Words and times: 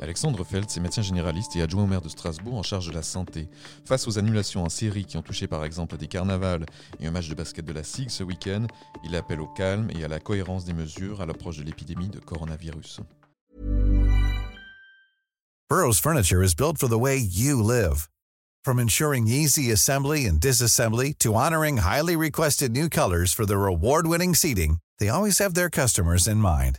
Alexandre 0.00 0.42
Feltz 0.44 0.76
est 0.76 0.80
médecin 0.80 1.02
généraliste 1.02 1.54
et 1.56 1.62
adjoint 1.62 1.84
au 1.84 1.86
maire 1.86 2.00
de 2.00 2.08
Strasbourg 2.08 2.56
en 2.56 2.62
charge 2.62 2.88
de 2.88 2.92
la 2.92 3.02
santé. 3.02 3.48
Face 3.84 4.08
aux 4.08 4.18
annulations 4.18 4.64
en 4.64 4.70
série 4.70 5.04
qui 5.04 5.18
ont 5.18 5.22
touché 5.22 5.46
par 5.46 5.62
exemple 5.62 5.98
des 5.98 6.08
carnavals 6.08 6.64
et 7.00 7.06
un 7.06 7.10
match 7.10 7.28
de 7.28 7.34
basket 7.34 7.66
de 7.66 7.72
la 7.72 7.84
SIG 7.84 8.08
ce 8.08 8.24
week-end, 8.24 8.66
il 9.04 9.14
appelle 9.14 9.40
au 9.40 9.46
calme 9.46 9.90
et 9.90 10.02
à 10.02 10.08
la 10.08 10.18
cohérence 10.18 10.64
des 10.64 10.72
mesures 10.72 11.20
à 11.20 11.26
l'approche 11.26 11.58
de 11.58 11.64
l'épidémie 11.64 12.08
de 12.08 12.18
coronavirus. 12.18 13.00
Burroughs 15.68 16.00
Furniture 16.00 16.42
is 16.42 16.54
built 16.54 16.78
for 16.78 16.88
the 16.88 16.98
way 16.98 17.16
you 17.16 17.62
live. 17.62 18.08
From 18.64 18.78
ensuring 18.78 19.28
easy 19.28 19.70
assembly 19.70 20.26
and 20.26 20.40
disassembly 20.40 21.16
to 21.18 21.34
honoring 21.34 21.78
highly 21.78 22.16
requested 22.16 22.72
new 22.72 22.88
colors 22.88 23.32
for 23.32 23.46
their 23.46 23.66
award-winning 23.66 24.34
seating, 24.34 24.78
they 24.98 25.08
always 25.08 25.38
have 25.38 25.54
their 25.54 25.70
customers 25.70 26.26
in 26.26 26.38
mind. 26.38 26.78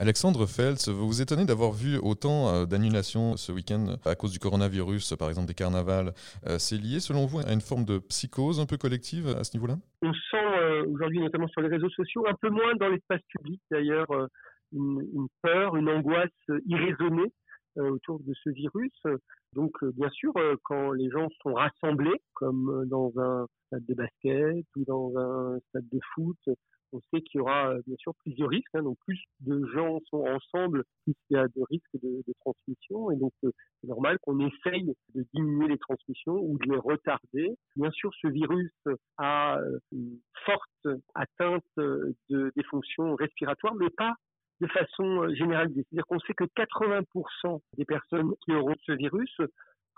Alexandre 0.00 0.46
Feltz, 0.46 0.88
vous 0.88 1.08
vous 1.08 1.22
étonnez 1.22 1.44
d'avoir 1.44 1.72
vu 1.72 1.98
autant 1.98 2.46
euh, 2.46 2.66
d'annulations 2.66 3.36
ce 3.36 3.50
week-end 3.50 3.96
à 4.04 4.14
cause 4.14 4.30
du 4.30 4.38
coronavirus, 4.38 5.16
par 5.18 5.28
exemple 5.28 5.48
des 5.48 5.54
carnavals. 5.54 6.12
Euh, 6.46 6.56
c'est 6.60 6.76
lié, 6.76 7.00
selon 7.00 7.26
vous, 7.26 7.40
à 7.40 7.52
une 7.52 7.60
forme 7.60 7.84
de 7.84 7.98
psychose 7.98 8.60
un 8.60 8.66
peu 8.66 8.76
collective 8.76 9.26
à 9.26 9.42
ce 9.42 9.56
niveau-là? 9.56 9.74
On 10.02 10.12
sent 10.12 10.36
euh, 10.36 10.86
aujourd'hui, 10.86 11.18
notamment 11.18 11.48
sur 11.48 11.62
les 11.62 11.68
réseaux 11.68 11.90
sociaux, 11.90 12.24
un 12.28 12.36
peu 12.40 12.48
moins 12.48 12.76
dans 12.76 12.88
l'espace 12.88 13.22
public 13.36 13.60
d'ailleurs, 13.72 14.06
une, 14.72 15.00
une, 15.14 15.26
peur, 15.42 15.74
une 15.74 15.88
angoisse 15.88 16.30
irraisonnée 16.66 17.32
autour 17.74 18.20
de 18.20 18.32
ce 18.44 18.50
virus. 18.50 19.02
Donc, 19.54 19.72
bien 19.96 20.10
sûr, 20.10 20.32
quand 20.62 20.92
les 20.92 21.10
gens 21.10 21.26
sont 21.42 21.54
rassemblés, 21.54 22.22
comme 22.34 22.84
dans 22.86 23.10
un 23.16 23.46
stade 23.66 23.84
de 23.86 23.94
basket 23.94 24.64
ou 24.76 24.84
dans 24.84 25.12
un 25.16 25.58
stade 25.70 25.88
de 25.90 25.98
foot, 26.14 26.38
on 26.92 27.00
sait 27.12 27.22
qu'il 27.22 27.38
y 27.38 27.40
aura 27.40 27.74
bien 27.86 27.96
sûr 27.98 28.14
plus 28.16 28.34
de 28.34 28.44
risques. 28.44 28.74
Hein, 28.74 28.82
donc 28.82 28.98
plus 29.04 29.20
de 29.40 29.64
gens 29.74 29.98
sont 30.10 30.24
ensemble, 30.26 30.84
plus 31.04 31.14
il 31.30 31.34
y 31.34 31.36
a 31.36 31.46
de 31.48 31.62
risques 31.70 32.02
de, 32.02 32.22
transmission. 32.40 33.10
Et 33.10 33.16
donc 33.16 33.32
c'est 33.42 33.52
normal 33.84 34.18
qu'on 34.22 34.38
essaye 34.40 34.94
de 35.14 35.26
diminuer 35.34 35.68
les 35.68 35.78
transmissions 35.78 36.36
ou 36.36 36.58
de 36.58 36.72
les 36.72 36.78
retarder. 36.78 37.56
Bien 37.76 37.90
sûr, 37.90 38.10
ce 38.20 38.28
virus 38.28 38.72
a 39.18 39.58
une 39.92 40.18
forte 40.44 40.98
atteinte 41.14 41.64
de, 41.76 42.14
des 42.28 42.62
fonctions 42.64 43.14
respiratoires, 43.16 43.74
mais 43.74 43.90
pas 43.90 44.14
de 44.60 44.66
façon 44.68 45.28
généralisée. 45.34 45.84
C'est-à-dire 45.88 46.06
qu'on 46.06 46.18
sait 46.20 46.34
que 46.34 46.44
80% 46.44 47.60
des 47.76 47.84
personnes 47.84 48.32
qui 48.44 48.52
auront 48.52 48.74
ce 48.86 48.92
virus 48.92 49.40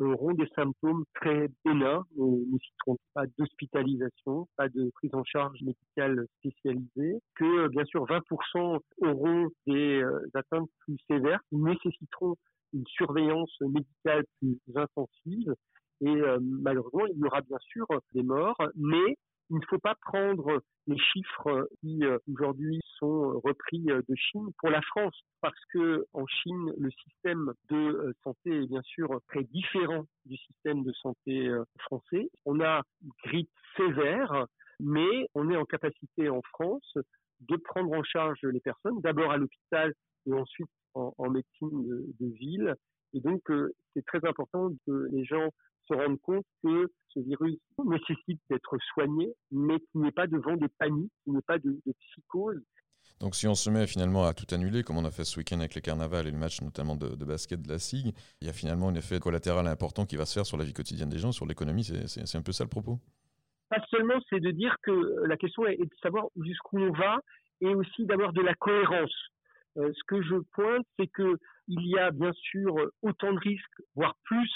auront 0.00 0.32
des 0.32 0.48
symptômes 0.54 1.04
très 1.14 1.48
bénins. 1.64 2.04
Ne 2.16 2.58
citerons 2.58 2.96
pas 3.14 3.24
d'hospitalisation, 3.38 4.48
pas 4.56 4.68
de 4.68 4.90
prise 4.94 5.14
en 5.14 5.24
charge 5.24 5.60
médicale 5.62 6.26
spécialisée, 6.38 7.20
que 7.36 7.68
bien 7.68 7.84
sûr 7.84 8.04
20% 8.06 8.80
auront 9.02 9.48
des 9.66 10.02
euh, 10.02 10.30
atteintes 10.34 10.70
plus 10.80 10.96
sévères 11.08 11.40
qui 11.48 11.56
nécessiteront 11.56 12.36
une 12.72 12.86
surveillance 12.86 13.54
médicale 13.60 14.24
plus 14.40 14.58
intensive. 14.74 15.54
Et 16.02 16.08
euh, 16.08 16.38
malheureusement, 16.40 17.06
il 17.06 17.18
y 17.18 17.24
aura 17.24 17.40
bien 17.42 17.58
sûr 17.60 17.86
des 18.14 18.22
morts, 18.22 18.56
mais 18.76 19.16
il 19.50 19.56
ne 19.56 19.66
faut 19.68 19.78
pas 19.78 19.96
prendre 19.96 20.62
les 20.86 20.98
chiffres 20.98 21.68
qui 21.80 22.04
euh, 22.04 22.18
aujourd'hui 22.32 22.80
sont 22.98 23.40
repris 23.44 23.90
euh, 23.90 24.00
de 24.08 24.14
Chine 24.14 24.48
pour 24.58 24.70
la 24.70 24.80
France, 24.82 25.18
parce 25.40 25.64
que 25.72 26.06
en 26.12 26.26
Chine, 26.26 26.72
le 26.78 26.90
système 26.90 27.52
de 27.68 27.76
euh, 27.76 28.12
santé 28.22 28.62
est 28.62 28.66
bien 28.66 28.82
sûr 28.82 29.20
très 29.28 29.42
différent 29.44 30.04
du 30.24 30.36
système 30.36 30.84
de 30.84 30.92
santé 30.92 31.50
français. 31.80 32.30
On 32.44 32.60
a 32.60 32.82
une 33.02 33.10
grippe 33.24 33.50
sévère, 33.76 34.46
mais 34.78 35.28
on 35.34 35.50
est 35.50 35.56
en 35.56 35.64
capacité 35.64 36.28
en 36.28 36.42
France 36.42 36.94
de 37.40 37.56
prendre 37.56 37.92
en 37.92 38.04
charge 38.04 38.40
les 38.42 38.60
personnes, 38.60 39.00
d'abord 39.00 39.32
à 39.32 39.36
l'hôpital 39.36 39.92
et 40.26 40.32
ensuite 40.32 40.70
en, 40.94 41.30
médecine 41.30 41.86
de, 41.86 42.06
de, 42.20 42.32
ville. 42.34 42.74
Et 43.14 43.20
donc, 43.20 43.40
c'est 43.94 44.04
très 44.04 44.24
important 44.28 44.70
que 44.86 45.08
les 45.10 45.24
gens 45.24 45.48
se 45.90 45.94
rendre 45.94 46.18
compte 46.20 46.44
que 46.62 46.90
ce 47.12 47.20
virus 47.20 47.58
nécessite 47.84 48.40
d'être 48.48 48.76
soigné, 48.94 49.32
mais 49.50 49.78
qu'il 49.80 50.02
n'y 50.02 50.08
ait 50.08 50.12
pas 50.12 50.26
de 50.26 50.38
vent 50.38 50.56
de 50.56 50.68
panique, 50.78 51.12
qu'il 51.24 51.32
n'y 51.32 51.38
ait 51.38 51.46
pas 51.46 51.58
de, 51.58 51.70
de, 51.84 51.92
psychose. 51.92 52.62
Donc 53.18 53.34
si 53.34 53.46
on 53.46 53.54
se 53.54 53.68
met 53.68 53.86
finalement 53.86 54.24
à 54.24 54.32
tout 54.32 54.46
annuler, 54.54 54.82
comme 54.82 54.96
on 54.96 55.04
a 55.04 55.10
fait 55.10 55.24
ce 55.24 55.38
week-end 55.38 55.58
avec 55.58 55.74
les 55.74 55.80
carnavals 55.82 56.26
et 56.26 56.30
le 56.30 56.38
match 56.38 56.62
notamment 56.62 56.96
de, 56.96 57.08
de, 57.08 57.24
basket 57.24 57.60
de 57.60 57.68
la 57.68 57.78
SIG, 57.78 58.14
il 58.40 58.46
y 58.46 58.50
a 58.50 58.52
finalement 58.52 58.88
un 58.88 58.94
effet 58.94 59.18
collatéral 59.18 59.66
important 59.66 60.06
qui 60.06 60.16
va 60.16 60.24
se 60.24 60.34
faire 60.34 60.46
sur 60.46 60.56
la 60.56 60.64
vie 60.64 60.72
quotidienne 60.72 61.10
des 61.10 61.18
gens, 61.18 61.32
sur 61.32 61.46
l'économie, 61.46 61.84
c'est 61.84 62.36
un 62.36 62.42
peu 62.42 62.52
ça 62.52 62.64
le 62.64 62.70
propos? 62.70 62.98
Pas 63.68 63.82
seulement, 63.90 64.20
c'est 64.30 64.40
de 64.40 64.50
dire 64.50 64.74
que 64.82 65.26
la 65.26 65.36
question 65.36 65.66
est 65.66 65.76
de 65.76 65.88
savoir 66.02 66.26
jusqu'où 66.36 66.78
on 66.78 66.92
va 66.92 67.20
et 67.60 67.74
aussi 67.74 68.06
d'avoir 68.06 68.32
de 68.32 68.40
la 68.40 68.54
cohérence. 68.54 69.14
Euh, 69.76 69.92
ce 69.92 70.02
que 70.08 70.22
je 70.22 70.36
pointe, 70.52 70.86
c'est 70.98 71.06
que 71.06 71.36
il 71.68 71.86
y 71.86 71.98
a 71.98 72.10
bien 72.10 72.32
sûr 72.32 72.74
autant 73.02 73.32
de 73.32 73.38
risques, 73.38 73.82
voire 73.94 74.16
plus, 74.24 74.50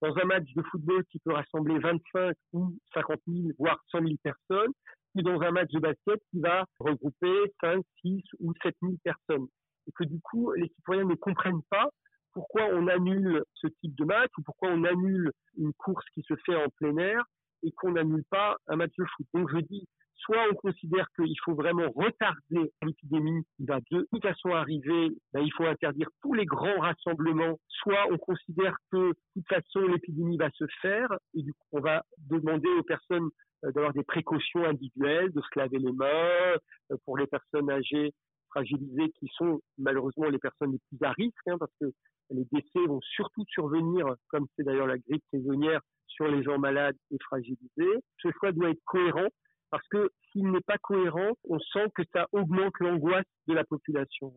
dans 0.00 0.16
un 0.16 0.24
match 0.24 0.46
de 0.54 0.62
football 0.70 1.04
qui 1.10 1.18
peut 1.20 1.32
rassembler 1.32 1.78
25 1.78 2.34
ou 2.52 2.76
50 2.94 3.20
000, 3.26 3.48
voire 3.58 3.78
100 3.90 4.00
000 4.00 4.14
personnes, 4.22 4.72
ou 5.14 5.22
dans 5.22 5.40
un 5.40 5.50
match 5.50 5.70
de 5.72 5.80
basket 5.80 6.20
qui 6.30 6.40
va 6.40 6.64
regrouper 6.78 7.52
5, 7.60 7.82
6 8.02 8.22
ou 8.40 8.52
7 8.62 8.74
000 8.82 8.94
personnes. 9.02 9.46
Et 9.86 9.92
que 9.92 10.04
du 10.04 10.20
coup, 10.20 10.52
les 10.52 10.68
citoyens 10.68 11.04
ne 11.04 11.14
comprennent 11.14 11.62
pas 11.68 11.88
pourquoi 12.32 12.66
on 12.72 12.86
annule 12.86 13.42
ce 13.54 13.66
type 13.80 13.94
de 13.96 14.04
match 14.04 14.30
ou 14.38 14.42
pourquoi 14.42 14.70
on 14.70 14.84
annule 14.84 15.32
une 15.56 15.72
course 15.74 16.04
qui 16.14 16.22
se 16.22 16.34
fait 16.46 16.54
en 16.54 16.68
plein 16.76 16.96
air 16.96 17.24
et 17.62 17.72
qu'on 17.72 17.92
n'annule 17.92 18.24
pas 18.30 18.56
un 18.68 18.76
match 18.76 18.92
de 18.96 19.04
foot. 19.04 19.26
Donc 19.34 19.50
je 19.52 19.58
dis, 19.58 19.86
soit 20.20 20.44
on 20.50 20.54
considère 20.54 21.06
qu'il 21.16 21.34
faut 21.44 21.54
vraiment 21.54 21.90
retarder 21.94 22.72
l'épidémie 22.82 23.44
va 23.60 23.80
de 23.90 24.06
toute 24.10 24.22
façon 24.22 24.50
arriver, 24.50 25.10
ben, 25.32 25.40
il 25.40 25.52
faut 25.52 25.66
interdire 25.66 26.08
tous 26.22 26.34
les 26.34 26.44
grands 26.44 26.80
rassemblements, 26.80 27.58
soit 27.68 28.06
on 28.10 28.18
considère 28.18 28.76
que 28.92 29.08
de 29.08 29.14
toute 29.34 29.48
façon 29.48 29.80
l'épidémie 29.86 30.36
va 30.36 30.50
se 30.54 30.64
faire 30.82 31.08
et 31.34 31.42
du 31.42 31.52
coup 31.52 31.66
on 31.72 31.80
va 31.80 32.02
demander 32.18 32.68
aux 32.78 32.82
personnes 32.82 33.28
euh, 33.64 33.72
d'avoir 33.72 33.92
des 33.92 34.04
précautions 34.04 34.64
individuelles, 34.64 35.32
de 35.32 35.40
se 35.40 35.58
laver 35.58 35.78
les 35.78 35.92
mains, 35.92 36.56
euh, 36.90 36.96
pour 37.04 37.18
les 37.18 37.26
personnes 37.26 37.70
âgées 37.70 38.12
fragilisées 38.50 39.10
qui 39.18 39.28
sont 39.36 39.60
malheureusement 39.78 40.28
les 40.28 40.38
personnes 40.38 40.72
les 40.72 40.80
plus 40.88 41.06
à 41.06 41.12
risque, 41.12 41.46
hein, 41.46 41.56
parce 41.58 41.72
que 41.80 41.86
les 42.30 42.44
décès 42.52 42.86
vont 42.86 43.00
surtout 43.00 43.44
survenir, 43.48 44.06
comme 44.28 44.46
c'est 44.56 44.64
d'ailleurs 44.64 44.86
la 44.86 44.98
grippe 44.98 45.22
saisonnière, 45.30 45.80
sur 46.06 46.26
les 46.26 46.42
gens 46.42 46.58
malades 46.58 46.96
et 47.10 47.16
fragilisés. 47.24 48.02
Ce 48.18 48.28
choix 48.38 48.52
doit 48.52 48.70
être 48.70 48.82
cohérent 48.84 49.28
parce 49.70 49.86
que 49.88 50.10
s'il 50.30 50.50
n'est 50.50 50.60
pas 50.60 50.78
cohérent, 50.78 51.32
on 51.48 51.58
sent 51.58 51.86
que 51.94 52.02
ça 52.12 52.26
augmente 52.32 52.72
l'angoisse 52.80 53.24
de 53.46 53.54
la 53.54 53.64
population. 53.64 54.32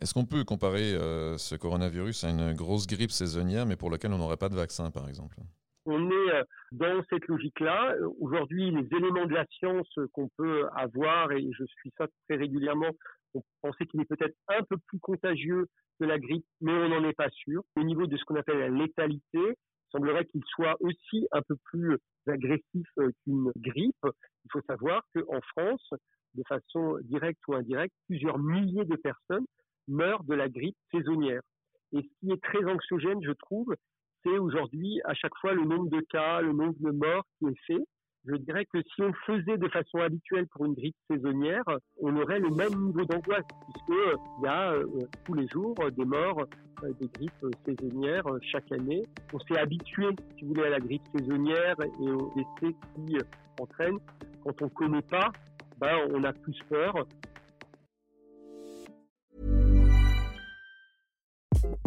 Est-ce 0.00 0.14
qu'on 0.14 0.26
peut 0.26 0.44
comparer 0.44 0.94
euh, 0.94 1.36
ce 1.38 1.54
coronavirus 1.54 2.24
à 2.24 2.30
une 2.30 2.54
grosse 2.54 2.86
grippe 2.86 3.10
saisonnière, 3.10 3.66
mais 3.66 3.76
pour 3.76 3.90
laquelle 3.90 4.12
on 4.12 4.18
n'aurait 4.18 4.36
pas 4.36 4.48
de 4.48 4.54
vaccin, 4.54 4.90
par 4.90 5.08
exemple? 5.08 5.36
On 5.86 6.10
est 6.10 6.30
euh, 6.30 6.44
dans 6.70 7.02
cette 7.10 7.26
logique-là. 7.26 7.96
Aujourd'hui, 8.20 8.70
les 8.70 8.86
éléments 8.96 9.26
de 9.26 9.34
la 9.34 9.44
science 9.58 9.88
qu'on 10.12 10.28
peut 10.36 10.68
avoir, 10.76 11.32
et 11.32 11.50
je 11.52 11.64
suis 11.64 11.92
ça 11.98 12.06
très 12.28 12.38
régulièrement, 12.38 12.90
on 13.34 13.42
pensait 13.62 13.86
qu'il 13.86 14.00
est 14.00 14.08
peut-être 14.08 14.36
un 14.48 14.62
peu 14.62 14.76
plus 14.86 15.00
contagieux 15.00 15.66
que 15.98 16.04
la 16.04 16.18
grippe, 16.18 16.46
mais 16.60 16.72
on 16.72 16.88
n'en 16.88 17.08
est 17.08 17.16
pas 17.16 17.30
sûr. 17.30 17.62
Au 17.76 17.82
niveau 17.82 18.06
de 18.06 18.16
ce 18.16 18.24
qu'on 18.24 18.36
appelle 18.36 18.58
la 18.58 18.68
létalité, 18.68 19.56
semblerait 19.92 20.26
qu'il 20.26 20.42
soit 20.46 20.76
aussi 20.80 21.26
un 21.32 21.42
peu 21.42 21.56
plus 21.64 21.98
agressif 22.26 22.86
euh, 22.98 23.10
qu'une 23.22 23.52
grippe. 23.56 24.04
Il 24.44 24.50
faut 24.50 24.62
savoir 24.66 25.02
qu'en 25.14 25.40
France, 25.52 25.90
de 26.34 26.42
façon 26.48 26.98
directe 27.02 27.40
ou 27.48 27.54
indirecte, 27.54 27.94
plusieurs 28.06 28.38
milliers 28.38 28.84
de 28.84 28.96
personnes 28.96 29.46
meurent 29.88 30.24
de 30.24 30.34
la 30.34 30.48
grippe 30.48 30.76
saisonnière. 30.90 31.42
Et 31.92 31.98
ce 31.98 32.20
qui 32.20 32.32
est 32.32 32.42
très 32.42 32.64
anxiogène, 32.64 33.22
je 33.22 33.32
trouve, 33.32 33.74
c'est 34.22 34.38
aujourd'hui 34.38 35.00
à 35.04 35.14
chaque 35.14 35.36
fois 35.40 35.52
le 35.52 35.64
nombre 35.64 35.90
de 35.90 36.00
cas, 36.08 36.40
le 36.40 36.52
nombre 36.52 36.76
de 36.78 36.90
morts 36.90 37.26
qui 37.38 37.46
est 37.46 37.60
fait 37.66 37.84
je 38.24 38.36
dirais 38.36 38.64
que 38.72 38.80
si 38.82 39.02
on 39.02 39.12
faisait 39.26 39.56
de 39.56 39.68
façon 39.68 39.98
habituelle 39.98 40.46
pour 40.48 40.66
une 40.66 40.74
grippe 40.74 40.96
saisonnière, 41.10 41.64
on 42.00 42.16
aurait 42.16 42.38
le 42.38 42.50
même 42.50 42.74
niveau 42.86 43.04
d'angoisse, 43.04 43.44
puisque 43.64 43.90
euh, 43.90 44.16
y 44.42 44.46
a 44.46 44.72
euh, 44.72 44.84
tous 45.24 45.34
les 45.34 45.48
jours 45.48 45.74
des 45.90 46.04
morts 46.04 46.46
euh, 46.84 46.92
des 47.00 47.08
grippes 47.08 47.46
saisonnières 47.66 48.24
chaque 48.42 48.70
année. 48.70 49.02
On 49.32 49.40
s'est 49.40 49.58
habitué, 49.58 50.06
si 50.38 50.44
vous 50.44 50.54
voulez, 50.54 50.66
à 50.66 50.70
la 50.70 50.80
grippe 50.80 51.02
saisonnière 51.16 51.76
et 51.80 52.10
aux 52.10 52.32
décès 52.36 52.74
qui 52.94 53.16
entraînent. 53.60 53.98
Quand 54.44 54.62
on 54.62 54.66
ne 54.66 54.70
connaît 54.70 55.02
pas, 55.02 55.32
ben, 55.78 55.98
on 56.12 56.22
a 56.24 56.32
plus 56.32 56.58
peur. 56.68 56.94